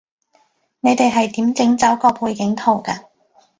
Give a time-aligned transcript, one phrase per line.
[0.79, 3.03] 你哋係點整走個背景圖㗎